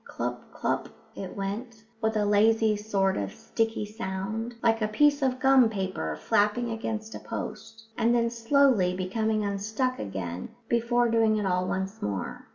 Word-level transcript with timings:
Clup, 0.09 0.39
clup 0.51 0.87
it 1.15 1.37
went, 1.37 1.83
with 2.01 2.17
a 2.17 2.25
lazy 2.25 2.75
sort 2.75 3.17
of 3.17 3.31
sticky 3.35 3.85
sound, 3.85 4.55
like 4.63 4.81
a 4.81 4.87
piece 4.87 5.21
of 5.21 5.39
gum 5.39 5.69
paper 5.69 6.15
flapping 6.15 6.71
against 6.71 7.13
a 7.13 7.19
post, 7.19 7.83
and 7.99 8.15
then 8.15 8.31
slowly 8.31 8.95
becoming 8.95 9.45
unstuck 9.45 9.99
again 9.99 10.49
before 10.67 11.07
doing 11.11 11.37
it 11.37 11.45
all 11.45 11.67
once 11.67 12.01
more. 12.01 12.47